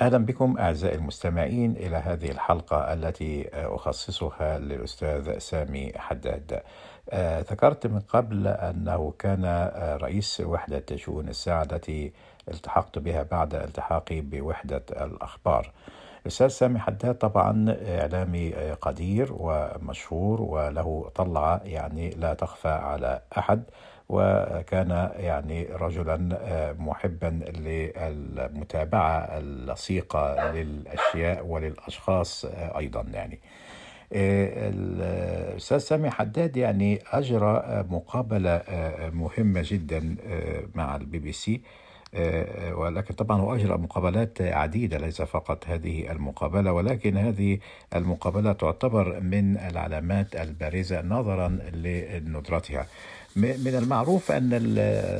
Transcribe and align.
أهلا 0.00 0.18
بكم 0.18 0.58
أعزائي 0.58 0.94
المستمعين 0.96 1.76
إلى 1.76 1.96
هذه 1.96 2.30
الحلقة 2.30 2.92
التي 2.92 3.48
أخصصها 3.52 4.58
للأستاذ 4.58 5.38
سامي 5.38 5.92
حداد. 5.96 6.62
آه، 7.10 7.40
ذكرت 7.40 7.86
من 7.86 8.00
قبل 8.00 8.46
أنه 8.46 9.14
كان 9.18 9.44
آه، 9.44 9.96
رئيس 9.96 10.40
وحدة 10.40 10.96
شؤون 10.96 11.28
الساعة 11.28 11.62
التي 11.62 12.12
التحقت 12.48 12.98
بها 12.98 13.22
بعد 13.22 13.54
التحاقي 13.54 14.20
بوحدة 14.20 14.82
الأخبار. 14.90 15.72
الأستاذ 16.26 16.48
سامي 16.48 16.78
حداد 16.78 17.14
طبعا 17.14 17.76
إعلامي 17.88 18.52
قدير 18.80 19.28
ومشهور 19.32 20.42
وله 20.42 21.10
طلعة 21.14 21.60
يعني 21.64 22.10
لا 22.10 22.34
تخفى 22.34 22.68
على 22.68 23.20
أحد 23.38 23.62
وكان 24.08 25.10
يعني 25.16 25.64
رجلا 25.64 26.16
محبا 26.78 27.40
للمتابعة 27.58 29.18
اللصيقة 29.18 30.52
للأشياء 30.52 31.46
وللأشخاص 31.46 32.44
أيضا 32.54 33.02
يعني. 33.12 33.38
الأستاذ 34.12 35.78
سامي 35.78 36.10
حداد 36.10 36.56
يعني 36.56 37.02
أجرى 37.12 37.84
مقابلة 37.90 38.62
مهمة 39.12 39.62
جدا 39.64 40.16
مع 40.74 40.96
البي 40.96 41.18
بي 41.18 41.32
سي 41.32 41.62
ولكن 42.72 43.14
طبعا 43.14 43.40
هو 43.40 43.54
أجرى 43.54 43.78
مقابلات 43.78 44.42
عديدة 44.42 44.98
ليس 44.98 45.22
فقط 45.22 45.64
هذه 45.66 46.12
المقابلة 46.12 46.72
ولكن 46.72 47.16
هذه 47.16 47.58
المقابلة 47.94 48.52
تعتبر 48.52 49.20
من 49.20 49.56
العلامات 49.56 50.36
البارزة 50.36 51.02
نظرا 51.02 51.48
لندرتها. 51.72 52.86
من 53.36 53.74
المعروف 53.82 54.32
أن 54.32 54.50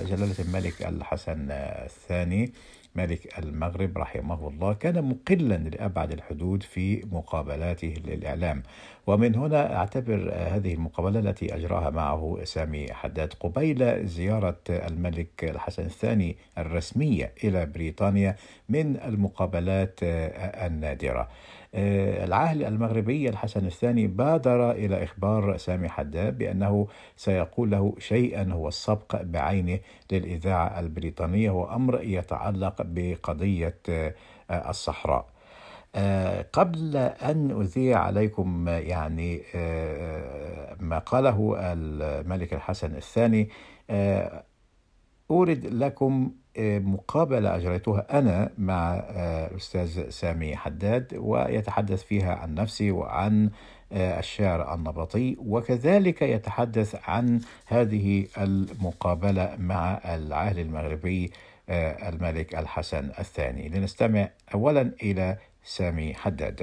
جلالة 0.08 0.34
الملك 0.38 0.82
الحسن 0.86 1.46
الثاني 1.50 2.52
ملك 2.96 3.38
المغرب 3.38 3.98
رحمه 3.98 4.48
الله 4.48 4.72
كان 4.72 5.04
مقلا 5.04 5.54
لأبعد 5.54 6.12
الحدود 6.12 6.62
في 6.62 7.04
مقابلاته 7.12 7.94
للإعلام. 8.06 8.62
ومن 9.06 9.34
هنا 9.34 9.76
أعتبر 9.76 10.32
هذه 10.34 10.74
المقابلة 10.74 11.20
التي 11.20 11.54
أجراها 11.54 11.90
معه 11.90 12.38
سامي 12.44 12.92
حداد 12.92 13.32
قبيل 13.40 14.06
زيارة 14.06 14.58
الملك 14.68 15.44
الحسن 15.44 15.82
الثاني 15.84 16.36
الرسمية 16.58 17.32
إلى 17.44 17.66
بريطانيا 17.66 18.36
من 18.68 18.96
المقابلات 18.96 20.00
النادرة. 20.02 21.28
العاهل 21.76 22.64
المغربي 22.64 23.28
الحسن 23.28 23.66
الثاني 23.66 24.06
بادر 24.06 24.70
إلى 24.70 25.04
إخبار 25.04 25.56
سامي 25.56 25.88
حداد 25.88 26.38
بأنه 26.38 26.86
سيقول 27.16 27.70
له 27.70 27.94
شيئا 27.98 28.52
هو 28.52 28.68
السبق 28.68 29.22
بعينه 29.22 29.78
للإذاعة 30.12 30.80
البريطانية 30.80 31.50
وأمر 31.50 32.00
يتعلق 32.02 32.74
بقضية 32.78 33.78
آه، 33.88 34.14
الصحراء. 34.50 35.26
آه، 35.94 36.46
قبل 36.52 36.96
أن 36.96 37.60
أذيع 37.60 37.98
عليكم 37.98 38.68
يعني 38.68 39.42
ما 40.80 40.98
قاله 40.98 41.54
الملك 41.58 42.54
الحسن 42.54 42.96
الثاني 42.96 43.48
أورد 45.30 45.66
لكم 45.66 46.30
مقابلة 46.58 47.56
أجريتها 47.56 48.18
أنا 48.18 48.50
مع 48.58 48.94
الأستاذ 49.50 50.10
سامي 50.10 50.56
حداد 50.56 51.14
ويتحدث 51.16 52.04
فيها 52.04 52.34
عن 52.34 52.54
نفسي 52.54 52.90
وعن 52.90 53.50
الشعر 53.92 54.74
النبطي 54.74 55.36
وكذلك 55.38 56.22
يتحدث 56.22 57.08
عن 57.08 57.40
هذه 57.66 58.26
المقابلة 58.38 59.56
مع 59.58 60.00
العاهل 60.04 60.58
المغربي 60.58 61.32
الملك 62.08 62.54
الحسن 62.54 63.04
الثاني. 63.18 63.68
لنستمع 63.68 64.28
أولا 64.54 64.92
إلى 65.02 65.36
سامي 65.62 66.14
حداد. 66.14 66.60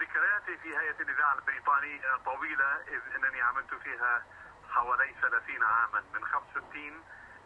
ذكرياتي 0.00 0.54
في 0.62 0.68
هيئة 0.68 0.98
الإذاعة 1.04 1.34
البريطاني 1.38 1.94
طويلة 2.24 2.70
إذ 2.94 3.02
أنني 3.16 3.40
عملت 3.40 3.70
فيها 3.84 4.22
حوالي 4.68 5.12
30 5.22 5.62
عاما 5.62 6.00
من 6.14 6.24
65 6.24 6.92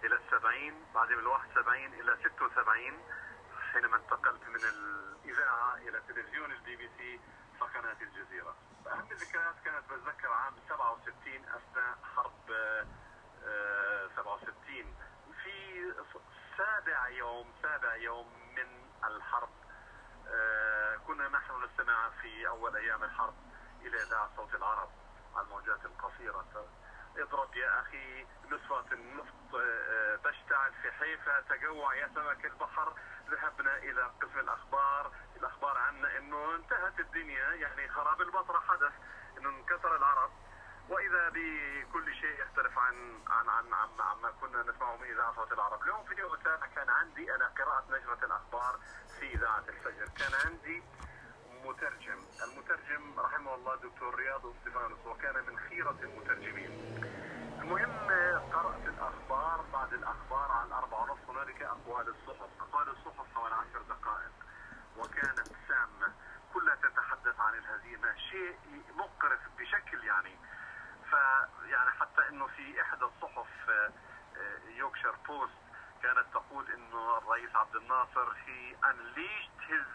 إلى 0.05 0.15
السبعين 0.17 0.75
بعدين 0.95 1.19
من 1.19 1.27
71 1.27 1.85
إلى 1.95 2.17
76 2.39 3.03
حينما 3.73 3.97
انتقلت 3.97 4.43
من 4.49 4.61
الإذاعة 4.65 5.75
إلى 5.77 6.01
تلفزيون 6.09 6.53
البي 6.53 6.77
بي 6.77 6.91
سي 6.99 7.21
فقناة 7.61 7.97
الجزيرة. 8.01 8.57
أهم 8.87 9.09
الذكريات 9.13 9.55
كانت 9.65 9.85
بتذكر 9.93 10.33
عام 10.33 10.55
67 10.69 11.45
أثناء 11.45 11.99
حرب 12.17 12.33
67 14.17 14.47
آه، 14.79 15.33
في 15.45 15.93
سابع 16.59 17.09
يوم 17.09 17.53
سابع 17.63 17.97
يوم 17.97 18.27
من 18.57 18.67
الحرب 19.05 19.51
آه، 20.29 20.97
كنا 20.97 21.29
نحن 21.29 21.65
نستمع 21.65 22.11
في 22.23 22.49
أول 22.49 22.77
أيام 22.77 23.05
الحرب 23.05 23.35
إلى 23.83 24.03
إذاعة 24.03 24.31
صوت 24.37 24.55
العرب 24.55 24.89
على 25.37 25.45
الموجات 25.47 25.85
القصيرة. 25.85 26.67
إضرب 27.17 27.57
يا 27.57 27.81
أخي 27.81 28.27
نصفة 28.51 28.93
النفط. 28.93 29.44
بشتعل 30.25 30.73
في 30.83 30.93
حيفا 30.93 31.41
تجوع 31.41 31.95
يا 31.95 32.09
سمك 32.15 32.45
البحر. 32.45 32.95
ذهبنا 33.31 33.77
إلى 33.77 34.03
قسم 34.23 34.39
الأخبار. 34.39 35.13
الأخبار 35.37 35.79
عنا 35.79 36.19
إنه 36.19 36.55
انتهت 36.55 37.01
الدنيا 37.01 37.55
يعني 37.55 37.89
خراب 37.89 38.21
البصرة 38.21 38.59
حدث 38.59 38.93
إنه 39.39 39.49
انكسر 39.49 39.97
العرب. 39.97 40.31
وإذا 40.89 41.29
بكل 41.29 42.15
شيء 42.15 42.41
يختلف 42.41 42.79
عن 42.79 43.23
عن 43.29 43.49
عن 43.49 43.75
عن, 43.75 43.89
عن 44.01 44.17
ما 44.23 44.31
كنا 44.31 44.63
نسمعه 44.63 44.97
من 44.97 45.11
إذاعة 45.11 45.35
صوت 45.35 45.53
العرب، 45.53 45.83
اليوم 45.83 46.05
في 46.05 46.15
اليوم 46.15 46.35
السابع 46.35 46.67
كان 46.67 46.91
عندي 46.91 47.35
أنا 47.35 47.47
قراءة 47.47 47.85
نجره 47.91 48.25
الأخبار 48.25 48.79
في 49.21 49.35
إذاعة 49.35 49.65
الفجر، 49.69 50.09
كان 50.19 50.33
عندي 50.47 50.83
مترجم، 51.65 52.19
المترجم 52.45 53.21
رحمه 53.21 53.55
الله 53.55 53.75
دكتور 53.77 54.15
رياض 54.15 54.47
استفانوس 54.47 55.07
وكان 55.07 55.35
من 55.47 55.59
خيرة 55.59 55.99
المترجمين. 56.03 56.71
المهم 57.63 58.09
قرأت 58.53 58.87
الأخبار 59.25 59.65
بعد 59.73 59.93
الأخبار 59.93 60.51
على 60.53 60.75
أربعة 60.75 61.03
ونص 61.03 61.19
هنالك 61.29 61.63
أقوال 61.63 62.09
الصحف 62.09 62.51
أقوال 62.61 62.89
الصحف 62.89 63.35
حوالي 63.35 63.55
عشر 63.55 63.83
دقائق. 63.83 64.33
وكانت 64.97 65.49
سامة 65.69 66.15
كلها 66.55 66.75
تتحدث 66.75 67.41
عن 67.41 67.55
الهزيمة 67.55 68.15
شيء 68.31 68.59
مقرف 68.95 69.41
بشكل 69.59 70.05
يعني. 70.05 70.37
فيعني 71.11 71.91
حتى 71.91 72.29
إنه 72.29 72.47
في 72.47 72.83
إحدى 72.83 73.05
الصحف 73.05 73.71
آه، 73.71 75.15
بوست 75.29 75.59
كانت 76.03 76.27
تقول 76.33 76.71
إنه 76.73 77.19
الرئيس 77.19 77.57
عبد 77.57 77.77
الناصر 77.77 78.33
he 78.47 78.77
unleashed 78.85 79.61
his 79.71 79.89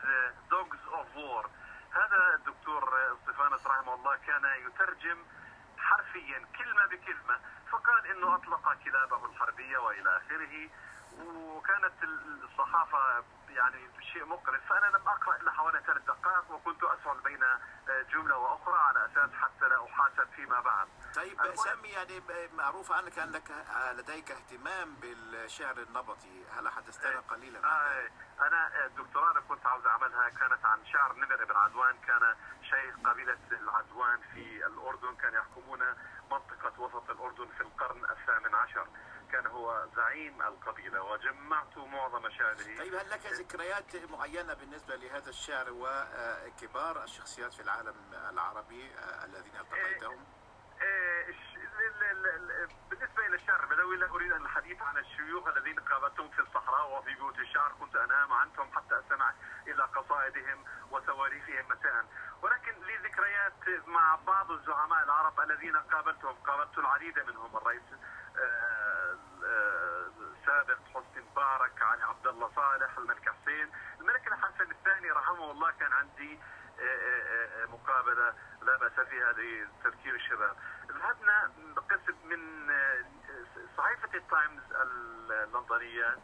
dogs 0.50 0.82
of 0.92 1.08
war. 1.16 1.50
هذا 1.92 2.36
الدكتور 2.36 3.14
استفانس 3.14 3.68
رحمه 3.68 3.94
الله 3.94 4.16
كان 4.16 4.46
يترجم 4.68 5.26
حرفيا 6.19 6.46
كلمة 6.57 6.85
بكلمة. 6.85 7.40
فقال 7.72 8.07
إنه 8.07 8.35
أطلق 8.35 8.74
كلابه 8.84 9.25
الحربية 9.25 9.78
وإلى 9.78 10.18
آخره. 10.18 10.69
وكانت 11.19 12.03
الصحافة 12.44 13.24
يعني 13.50 13.90
شيء 14.13 14.25
مقرف. 14.25 14.66
فأنا 14.69 14.97
لم 14.97 15.07
أقرأ 15.07 15.35
إلا 15.35 15.52
حوالي 15.52 15.80
ثلاث 15.88 16.03
دقائق 16.03 16.52
وكنت 16.52 16.84
أسعل 16.84 17.19
بين 17.19 17.44
جملة 18.13 18.38
وأخرى 18.38 18.78
على 18.80 19.06
أساس 19.06 19.31
حتى 19.34 19.66
لا 19.69 19.85
أحاسب 19.85 20.30
فيما 20.35 20.59
بعد. 20.59 20.88
طيب 21.16 21.56
سامي 21.56 21.90
يعني 21.90 22.22
معروف 22.53 22.91
عنك 22.91 23.19
أنك 23.19 23.52
لديك 23.97 24.31
اهتمام 24.31 24.96
بالشعر 24.96 25.78
النبطي. 25.78 26.46
هل 26.50 26.69
حدثتنا 26.69 27.19
قليلا 27.19 27.59
آه 27.66 28.09
أنا 28.47 28.86
الدكتوراه 28.86 29.30
اللي 29.30 29.41
كنت 29.41 29.66
عاوز 29.66 29.86
أعملها 29.86 30.30
كانت 30.30 30.66
عن 30.66 30.86
شعر 30.86 31.13
نمر 31.13 31.46
بن 31.46 31.56
عدوان 31.56 31.97
كان 31.97 32.36
شيخ 32.62 32.96
قبيلة 33.09 33.38
العدوان 33.51 34.19
في 34.34 34.66
الأردن 34.66 35.16
كان 35.16 35.34
يحكمون 35.34 35.80
منطقة 36.31 36.81
وسط 36.81 37.09
الأردن 37.09 37.47
في 37.57 37.62
القرن 37.62 38.06
الثامن 38.06 38.56
عشر. 38.56 38.88
كان 39.32 39.48
هو 39.48 39.88
زعيم 39.96 40.42
القبيلة 40.42 41.04
وجمعت 41.04 41.78
معظم 41.78 42.30
شعره 42.30 42.78
طيب 42.78 42.96
هل 42.96 43.10
لك 43.10 43.26
ذكريات 43.26 43.96
معينة 44.12 44.54
بالنسبة 44.54 44.96
لهذا 44.96 45.30
الشعر 45.30 45.66
وكبار 45.70 47.04
الشخصيات 47.04 47.54
في 47.54 47.62
العالم 47.62 47.96
العربي 48.30 48.92
الذين 49.26 49.56
التقيتهم؟ 49.60 50.26
إيه، 50.81 51.36
بالنسبة 52.90 53.26
إلى 53.28 53.36
الشعر 53.36 53.64
البدوي 53.64 53.98
لا 53.98 54.10
أريد 54.10 54.31
أن 54.31 54.42
الحديث 54.42 54.81
عن 54.81 54.98
الشيوخ 54.98 55.48
الذين 55.48 55.80
قابلتهم 55.80 56.30
في 56.30 56.40
الصحراء 56.40 57.00
وفي 57.00 57.16
بيوت 57.16 57.40
الشعر. 57.40 57.72
كنت 57.80 57.96
أنام 57.96 58.34
عنهم 58.34 58.72
حتى 58.72 59.00
أستمع 59.00 59.34
إلى 59.68 59.84
قصائدهم 59.84 60.66
وتواريخهم 60.92 61.66
مساء. 61.70 62.06
ولكن 62.42 62.72
لي 62.82 62.98
ذكريات 62.98 63.88
مع 63.88 64.16
بعض 64.16 64.52
الزعماء 64.52 65.04
العرب 65.04 65.40
الذين 65.40 65.78
قابلتهم. 65.78 66.36
قابلت 66.36 66.78
العديد 66.78 67.20
منهم 67.20 67.58
الرئيس 67.58 67.84
سابق 70.46 70.78
حسني 70.94 71.22
مبارك 71.32 71.82
علي 71.82 72.04
عبد 72.04 72.28
الله 72.28 72.52
صالح 72.56 72.98
الملك 72.98 73.30
حسين 73.30 73.72
الملك 74.00 74.28
الحسن 74.28 74.72
الثاني 74.72 75.12
رحمه 75.12 75.52
الله 75.52 75.72
كان 75.72 75.88
عندي 76.00 76.40
آه، 76.80 76.84
آه، 76.84 77.63
آه، 77.63 77.66
مقابلة 77.66 78.34
لا 78.62 78.78
بأس 78.78 79.07
فيها 79.07 79.31
لتذكير 79.31 80.16
الشباب. 80.16 80.56
ذهبنا 80.92 81.51
بقسم 81.75 82.16
من 82.24 82.69
صحيفة 83.78 84.18
التايمز 84.18 84.63
اللندنية 84.72 86.18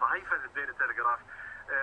صحيفة 0.00 0.36
الديلي 0.36 0.72
تلغراف 0.72 1.20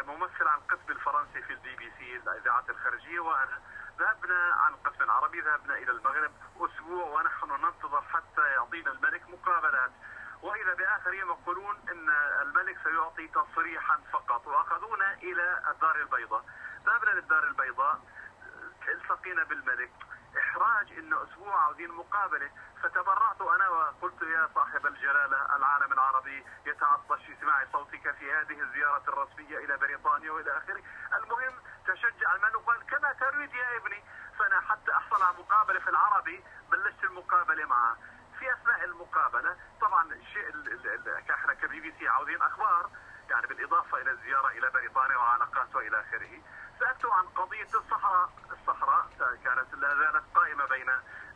ممثل 0.07 0.47
عن 0.47 0.57
القسم 0.57 0.91
الفرنسي 0.91 1.41
في 1.41 1.53
البي 1.53 1.75
بي 1.75 1.91
سي 1.97 2.15
الإذاعات 2.15 2.69
الخارجية 2.69 3.19
وأنا 3.19 3.61
ذهبنا 3.99 4.53
عن 4.53 4.73
القسم 4.73 5.03
العربي 5.03 5.41
ذهبنا 5.41 5.77
إلى 5.77 5.91
المغرب 5.91 6.31
أسبوع 6.57 7.05
ونحن 7.05 7.49
ننتظر 7.51 8.01
حتى 8.01 8.41
يعطينا 8.41 8.91
الملك 8.91 9.29
مقابلات. 9.29 9.91
وإذا 10.41 10.73
بآخر 10.73 11.13
يوم 11.13 11.29
يقولون 11.29 11.75
إن 11.91 12.09
الملك 12.41 12.77
سيعطي 12.83 13.27
تصريحا 13.27 13.99
فقط 14.11 14.47
وأخذونا 14.47 15.13
إلى 15.13 15.63
الدار 15.71 15.95
البيضاء. 15.95 16.45
ذهبنا 16.85 17.11
للدار 17.11 17.43
البيضاء 17.43 17.99
التقينا 18.87 19.43
بالملك 19.43 19.91
إحراج 20.37 20.91
إنه 20.91 21.23
أسبوع 21.23 21.61
عاوزين 21.63 21.91
مقابله 21.91 22.51
فتبرعت 22.83 23.41
أنا 23.41 23.69
وقلت 23.69 24.21
يا 24.21 24.49
صاحب 24.55 24.85
الجلالة 24.87 25.55
العالم 25.55 25.93
العربي 25.93 26.45
يتعطش 26.65 27.21
سماع 27.41 27.65
صوتك 27.71 28.11
في 28.11 28.33
هذه 28.33 28.61
الزيارة 28.61 29.03
الرسمية 29.07 29.57
إلى 29.57 29.77
بريطانيا 29.77 30.31
وإلى 30.31 30.57
آخره، 30.57 30.83
المهم 31.13 31.53
تشجع 31.87 32.35
الملك 32.35 32.55
وقال 32.55 32.85
كما 32.85 33.13
تريد 33.13 33.53
يا 33.53 33.77
ابني، 33.77 34.03
فأنا 34.39 34.61
حتى 34.61 34.91
أحصل 34.91 35.23
على 35.23 35.37
مقابلة 35.37 35.79
في 35.79 35.89
العربي 35.89 36.43
بلشت 36.71 37.03
المقابلة 37.03 37.65
معه. 37.65 37.97
في 38.39 38.53
أثناء 38.53 38.83
المقابلة 38.83 39.57
طبعا 39.81 40.13
الشيء 40.13 40.49
إحنا 41.33 41.53
كبي 41.53 41.79
بي 41.79 41.93
سي 41.99 42.07
عاوزين 42.07 42.41
أخبار 42.41 42.89
يعني 43.29 43.47
بالإضافة 43.47 43.97
إلى 44.01 44.11
الزيارة 44.11 44.47
إلى 44.47 44.69
بريطانيا 44.69 45.17
وعلاقات 45.17 45.75
والى 45.75 45.99
آخره. 45.99 46.41
سالته 46.99 47.13
عن 47.13 47.25
قضية 47.27 47.67
الصحراء، 47.75 48.29
الصحراء 48.51 49.07
كانت 49.43 49.73
لا 49.73 49.95
زالت 49.95 50.23
قائمة 50.35 50.65
بين 50.65 50.89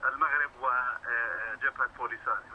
المغرب 0.06 0.52
وجبهة 0.60 1.88
بوليساريو. 1.98 2.54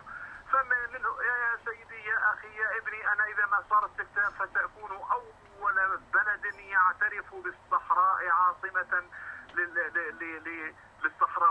فمنه 0.53 1.23
يا 1.23 1.59
سيدي 1.65 2.05
يا 2.05 2.33
أخي 2.33 2.57
يا 2.57 2.79
ابني 2.79 3.13
أنا 3.13 3.25
إذا 3.25 3.47
ما 3.47 3.65
صار 3.71 3.87
استفتاء 3.87 4.31
فساكون 4.31 4.91
أول 4.91 5.99
بلد 6.13 6.45
يعترف 6.55 7.35
بالصحراء 7.35 8.29
عاصمة 8.29 9.03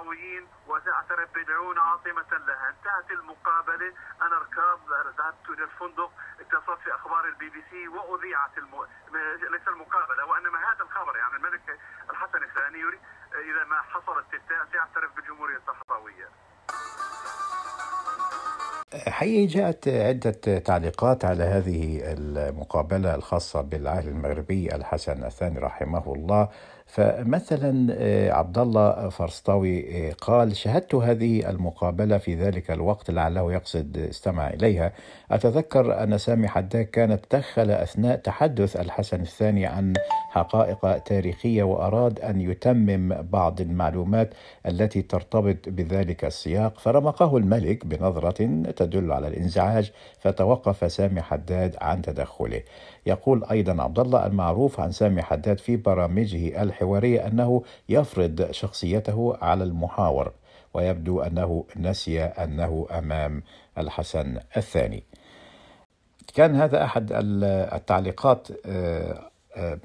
للصحراويين 0.07 0.43
ويعترف 0.67 1.29
بالعيون 1.37 1.77
عاصمة 1.77 2.31
لها. 2.47 2.69
انتهت 2.69 3.11
المقابلة. 3.19 3.93
أنا 4.21 4.35
ركاب 4.43 4.79
ذهبت 5.19 5.45
إلى 5.49 5.63
الفندق 5.63 6.11
اتصلت 6.41 6.79
في 6.83 6.95
أخبار 6.95 7.25
البي 7.27 7.49
بي 7.49 7.61
سي 7.69 7.87
وأذيعت 7.87 8.57
الم... 8.57 8.73
ليس 9.53 9.67
المقابلة 9.67 10.25
وإنما 10.29 10.59
هذا 10.69 10.83
الخبر. 10.83 11.17
يعني 11.17 11.35
الملك 11.35 11.79
الحسن 12.11 12.43
الثاني 12.43 12.81
إذا 13.51 13.63
ما 13.71 13.81
حصل 13.81 14.19
استفتاء 14.19 14.61
سيعترف 14.71 15.15
بالجمهورية 15.15 15.57
الصحراوية. 15.57 16.27
حقيقي 19.07 19.45
جاءت 19.45 19.87
عدة 19.87 20.59
تعليقات 20.59 21.25
على 21.25 21.43
هذه 21.43 22.01
المقابلة 22.17 23.15
الخاصة 23.15 23.61
بالعاهل 23.61 24.07
المغربي 24.07 24.75
الحسن 24.75 25.23
الثاني 25.23 25.59
رحمه 25.59 26.13
الله. 26.13 26.49
فمثلا 26.87 27.95
عبد 28.33 28.57
الله 28.57 29.09
فرسطاوي 29.09 30.09
قال 30.11 30.55
شهدت 30.55 30.95
هذه 30.95 31.49
المقابلة 31.49 32.17
في 32.17 32.35
ذلك 32.35 32.71
الوقت 32.71 33.11
لعله 33.11 33.53
يقصد 33.53 33.97
استمع 33.97 34.49
إليها. 34.49 34.91
أتذكر 35.31 36.03
أن 36.03 36.17
سامي 36.17 36.47
حداد 36.47 36.85
كان 36.85 37.21
تدخل 37.21 37.71
أثناء 37.71 38.15
تحدث 38.15 38.75
الحسن 38.75 39.21
الثاني 39.21 39.65
عن 39.65 39.93
حقائق 40.31 40.97
تاريخية 40.97 41.63
وأراد 41.63 42.19
أن 42.19 42.41
يتمم 42.41 43.15
بعض 43.21 43.61
المعلومات 43.61 44.33
التي 44.67 45.01
ترتبط 45.01 45.69
بذلك 45.69 46.25
السياق. 46.25 46.79
فرمقه 46.79 47.37
الملك 47.37 47.85
بنظرة 47.85 48.63
تدل 48.71 49.11
على 49.11 49.27
الإنزعاج 49.27 49.91
فتوقف 50.19 50.91
سامي 50.91 51.21
حداد 51.21 51.75
عن 51.81 52.01
تدخله. 52.01 52.61
يقول 53.05 53.43
أيضا 53.51 53.83
عبد 53.83 53.99
الله 53.99 54.25
المعروف 54.25 54.79
عن 54.79 54.91
سامي 54.91 55.21
حداد 55.21 55.59
في 55.59 55.77
برامجه 55.77 56.61
الحوارية 56.77 57.27
أنه 57.27 57.63
يفرض 57.89 58.51
شخصيته 58.51 59.37
على 59.41 59.63
المحاور 59.63 60.31
ويبدو 60.73 61.21
أنه 61.21 61.65
نسي 61.75 62.23
أنه 62.23 62.87
أمام 62.91 63.43
الحسن 63.77 64.39
الثاني. 64.57 65.03
كان 66.33 66.55
هذا 66.55 66.83
أحد 66.83 67.09
التعليقات 67.73 68.47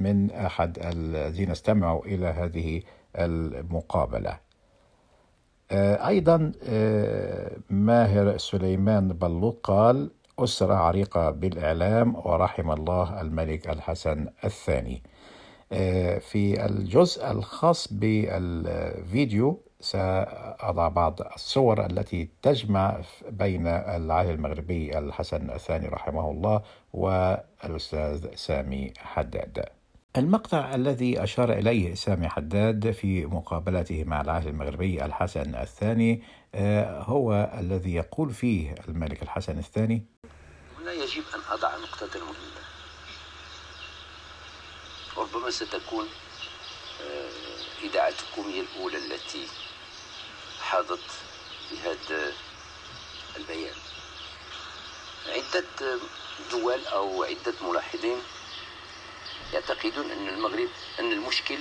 من 0.00 0.30
أحد 0.30 0.78
الذين 0.78 1.50
استمعوا 1.50 2.04
إلى 2.04 2.26
هذه 2.26 2.82
المقابلة. 3.16 4.38
أيضا 5.72 6.52
ماهر 7.70 8.36
سليمان 8.36 9.08
بلوط 9.08 9.60
قال 9.62 10.10
أسرة 10.38 10.74
عريقة 10.74 11.30
بالإعلام 11.30 12.16
ورحم 12.16 12.70
الله 12.70 13.20
الملك 13.20 13.68
الحسن 13.68 14.28
الثاني. 14.44 15.02
في 16.20 16.66
الجزء 16.66 17.30
الخاص 17.30 17.92
بالفيديو 17.92 19.62
سأضع 19.80 20.88
بعض 20.88 21.20
الصور 21.34 21.86
التي 21.86 22.28
تجمع 22.42 23.00
بين 23.30 23.66
العاهل 23.66 24.30
المغربي 24.30 24.98
الحسن 24.98 25.50
الثاني 25.50 25.88
رحمه 25.88 26.30
الله 26.30 26.62
والأستاذ 26.92 28.34
سامي 28.34 28.92
حداد. 28.98 29.64
المقطع 30.16 30.74
الذي 30.74 31.22
أشار 31.22 31.52
إليه 31.52 31.94
سامي 31.94 32.28
حداد 32.28 32.90
في 32.90 33.26
مقابلته 33.26 34.04
مع 34.04 34.20
العاهل 34.20 34.48
المغربي 34.48 35.04
الحسن 35.04 35.54
الثاني 35.54 36.22
هو 37.08 37.50
الذي 37.58 37.94
يقول 37.94 38.30
فيه 38.30 38.74
الملك 38.88 39.22
الحسن 39.22 39.58
الثاني 39.58 40.02
هنا 40.80 40.92
يجب 40.92 41.22
أن 41.34 41.40
أضع 41.52 41.68
نقطة 41.68 42.18
مهمة 42.20 42.51
ربما 45.16 45.50
ستكون 45.50 46.08
إذاعتكم 47.82 48.42
هي 48.50 48.60
الأولى 48.60 48.98
التي 48.98 49.48
حاضت 50.62 51.10
بهذا 51.70 52.34
البيان. 53.36 53.74
عدة 55.26 55.98
دول 56.50 56.86
أو 56.86 57.24
عدة 57.24 57.54
ملاحظين 57.62 58.22
يعتقدون 59.52 60.10
أن 60.10 60.28
المغرب 60.28 60.68
أن 61.00 61.12
المشكل 61.12 61.58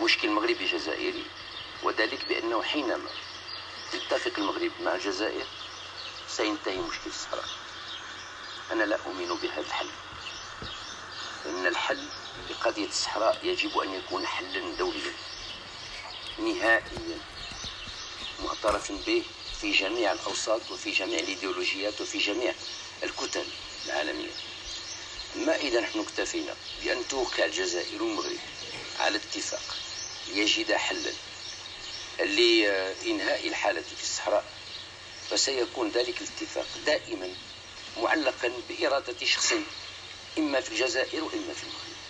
مشكل 0.00 0.28
مغربي 0.28 0.66
جزائري 0.66 1.24
وذلك 1.82 2.24
بأنه 2.24 2.62
حينما 2.62 3.10
يتفق 3.94 4.32
المغرب 4.38 4.72
مع 4.80 4.94
الجزائر 4.94 5.46
سينتهي 6.28 6.78
مشكل 6.78 7.10
الصحراء. 7.10 7.48
أنا 8.72 8.84
لا 8.84 8.96
أؤمن 8.96 9.34
بهذا 9.42 9.60
الحل. 9.60 9.88
إن 11.46 11.66
الحل 11.66 12.08
لقضية 12.50 12.86
الصحراء 12.88 13.38
يجب 13.42 13.78
أن 13.78 13.94
يكون 13.94 14.26
حلا 14.26 14.74
دوليا 14.78 15.12
نهائيا 16.38 17.18
معترف 18.44 18.92
به 19.06 19.22
في 19.60 19.72
جميع 19.72 20.12
الأوساط 20.12 20.70
وفي 20.70 20.90
جميع 20.90 21.18
الإيديولوجيات 21.18 22.00
وفي 22.00 22.18
جميع 22.18 22.54
الكتل 23.02 23.44
العالمية. 23.86 24.30
ما 25.36 25.56
إذا 25.56 25.80
نحن 25.80 26.00
اكتفينا 26.00 26.54
بأن 26.84 27.08
توقع 27.08 27.44
الجزائر 27.44 28.02
والمغرب 28.02 28.38
على 29.00 29.16
اتفاق 29.16 29.76
ليجد 30.28 30.72
حلا 30.72 31.12
لإنهاء 32.18 33.48
الحالة 33.48 33.80
في 33.96 34.02
الصحراء 34.02 34.44
فسيكون 35.30 35.88
ذلك 35.88 36.20
الاتفاق 36.22 36.66
دائما 36.86 37.34
معلقا 37.96 38.52
بإرادة 38.68 39.26
شخص 39.26 39.52
إما 40.38 40.60
في 40.60 40.72
الجزائر 40.72 41.24
وإما 41.24 41.52
في 41.52 41.62
المغرب. 41.62 42.09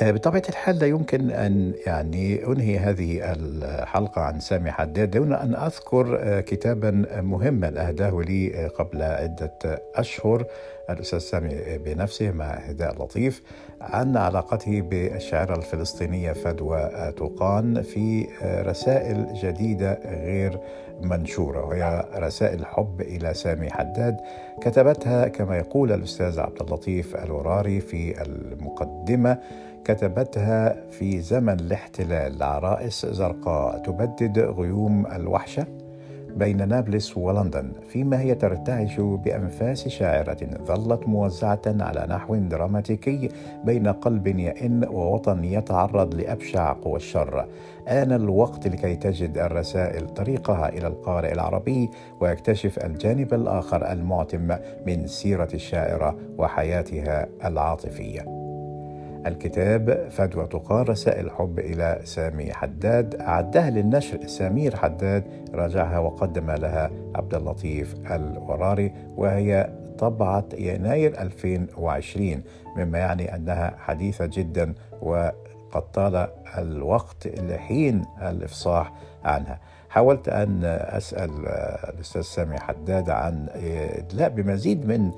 بطبيعة 0.00 0.42
الحال 0.48 0.78
لا 0.78 0.86
يمكن 0.86 1.30
أن 1.30 1.72
يعني 1.86 2.46
أنهي 2.46 2.78
هذه 2.78 3.32
الحلقة 3.32 4.22
عن 4.22 4.40
سامي 4.40 4.70
حداد 4.70 5.10
دون 5.10 5.32
أن 5.32 5.54
أذكر 5.54 6.40
كتابا 6.40 6.90
مهما 7.20 7.88
أهداه 7.88 8.20
لي 8.20 8.66
قبل 8.66 9.02
عدة 9.02 9.82
أشهر 9.94 10.44
الأستاذ 10.90 11.18
سامي 11.18 11.78
بنفسه 11.78 12.30
مع 12.30 12.44
هداء 12.44 13.02
لطيف 13.02 13.42
عن 13.80 14.16
علاقته 14.16 14.80
بالشاعرة 14.80 15.56
الفلسطينية 15.56 16.32
فدوى 16.32 17.12
طوقان 17.16 17.82
في 17.82 18.26
رسائل 18.44 19.26
جديدة 19.42 19.98
غير 20.04 20.58
منشورة 21.02 21.64
وهي 21.64 22.04
رسائل 22.14 22.66
حب 22.66 23.00
إلى 23.00 23.34
سامي 23.34 23.70
حداد 23.70 24.16
كتبتها 24.60 25.28
كما 25.28 25.56
يقول 25.58 25.92
الأستاذ 25.92 26.40
عبد 26.40 26.60
اللطيف 26.60 27.16
الوراري 27.16 27.80
في 27.80 28.22
المقدمة. 28.22 29.38
كتبتها 29.84 30.76
في 30.90 31.20
زمن 31.20 31.60
الاحتلال. 31.60 32.42
عرائس 32.42 33.06
زرقاء 33.06 33.78
تبدد 33.78 34.38
غيوم 34.38 35.06
الوحشة 35.06 35.66
بين 36.36 36.68
نابلس 36.68 37.16
ولندن 37.16 37.72
فيما 37.88 38.20
هي 38.20 38.34
ترتعش 38.34 39.00
بأنفاس 39.00 39.88
شاعرة 39.88 40.36
ظلت 40.64 41.08
موزعة 41.08 41.62
على 41.66 42.06
نحو 42.08 42.36
دراماتيكي 42.36 43.28
بين 43.64 43.88
قلب 43.88 44.26
يئن 44.26 44.84
ووطن 44.84 45.44
يتعرض 45.44 46.14
لأبشع 46.14 46.72
قوى 46.72 46.96
الشر. 46.96 47.46
آن 47.88 48.12
الوقت 48.12 48.66
لكي 48.68 48.96
تجد 48.96 49.38
الرسائل 49.38 50.08
طريقها 50.08 50.68
إلى 50.68 50.86
القارئ 50.86 51.32
العربي 51.32 51.90
ويكتشف 52.20 52.78
الجانب 52.78 53.34
الآخر 53.34 53.92
المعتم 53.92 54.56
من 54.86 55.06
سيرة 55.06 55.48
الشاعرة 55.54 56.16
وحياتها 56.38 57.28
العاطفية. 57.44 58.41
الكتاب 59.26 60.08
فدوى 60.10 60.46
تقال 60.46 60.88
رسائل 60.88 61.30
حب 61.30 61.58
إلى 61.58 62.00
سامي 62.04 62.52
حداد. 62.52 63.14
أعدها 63.14 63.70
للنشر 63.70 64.26
سمير 64.26 64.76
حداد 64.76 65.24
راجعها 65.54 65.98
وقدم 65.98 66.50
لها 66.50 66.90
عبد 67.14 67.34
اللطيف 67.34 67.94
الوراري 68.10 68.92
وهي 69.16 69.70
طبعة 69.98 70.44
يناير 70.58 71.20
2020 71.20 72.42
مما 72.76 72.98
يعني 72.98 73.34
أنها 73.36 73.74
حديثة 73.78 74.26
جدا 74.26 74.74
وقد 75.02 75.92
طال 75.94 76.28
الوقت 76.58 77.26
لحين 77.26 78.04
الإفصاح 78.22 78.92
عنها. 79.24 79.60
حاولت 79.88 80.28
أن 80.28 80.64
أسأل 80.64 81.30
الأستاذ 81.94 82.20
سامي 82.20 82.58
حداد 82.58 83.10
عن 83.10 83.46
إدلاء 83.98 84.28
بمزيد 84.28 84.86
من 84.86 85.10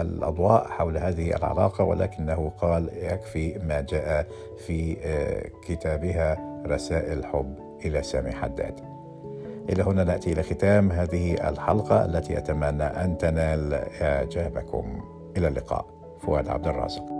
الأضواء 0.00 0.68
حول 0.68 0.98
هذه 0.98 1.36
العلاقة 1.36 1.84
ولكنه 1.84 2.52
قال 2.58 2.90
يكفي 2.92 3.58
ما 3.58 3.80
جاء 3.80 4.26
في 4.66 4.96
آه، 5.04 5.50
كتابها 5.66 6.62
رسائل 6.66 7.26
حب 7.26 7.54
إلى 7.84 8.02
سامي 8.02 8.32
حداد. 8.32 8.80
إلى 9.68 9.82
هنا 9.82 10.04
نأتي 10.04 10.32
إلى 10.32 10.42
ختام 10.42 10.92
هذه 10.92 11.48
الحلقة 11.48 12.04
التي 12.04 12.38
أتمنى 12.38 12.82
أن 12.84 13.18
تنال 13.18 13.74
إعجابكم. 14.02 15.00
إلى 15.36 15.48
اللقاء. 15.48 15.86
فؤاد 16.20 16.48
عبد 16.48 16.66
الرازق. 16.66 17.19